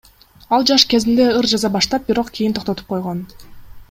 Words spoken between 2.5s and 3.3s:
токтотуп койгон.